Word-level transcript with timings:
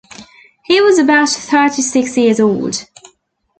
He 0.63 0.81
was 0.81 0.97
about 0.97 1.29
thirty-six 1.29 2.17
years 2.17 2.39
old. 2.39 2.87